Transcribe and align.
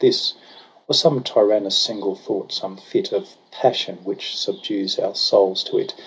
This, 0.01 0.33
or 0.87 0.95
some 0.95 1.21
tyrannous 1.21 1.77
single 1.77 2.15
thought, 2.15 2.51
some 2.51 2.75
fit 2.75 3.11
Of 3.13 3.35
passion, 3.51 3.97
which 4.03 4.35
subdues 4.35 4.97
our 4.97 5.13
souls 5.13 5.63
to 5.65 5.77
it. 5.77 5.93